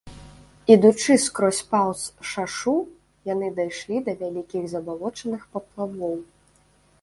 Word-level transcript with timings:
Ідучы 0.75 1.17
скрозь 1.25 1.59
паўз 1.73 2.01
шашу, 2.31 2.73
яны 3.33 3.47
дайшлі 3.61 4.01
да 4.09 4.17
вялікіх 4.23 4.63
забалочаных 4.73 5.41
паплавоў. 5.53 6.19